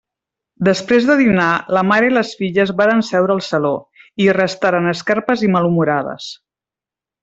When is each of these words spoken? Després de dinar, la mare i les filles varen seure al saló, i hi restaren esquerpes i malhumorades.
Després 0.69 1.03
de 1.09 1.17
dinar, 1.19 1.49
la 1.77 1.83
mare 1.89 2.07
i 2.07 2.15
les 2.15 2.33
filles 2.41 2.73
varen 2.81 3.05
seure 3.11 3.37
al 3.37 3.45
saló, 3.51 3.73
i 4.09 4.29
hi 4.29 4.35
restaren 4.43 4.93
esquerpes 4.97 5.49
i 5.49 5.55
malhumorades. 5.59 6.37